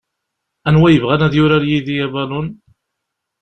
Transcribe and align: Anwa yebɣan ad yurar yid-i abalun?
Anwa 0.67 0.87
yebɣan 0.91 1.21
ad 1.25 1.33
yurar 1.35 1.63
yid-i 1.69 1.95
abalun? 2.05 2.47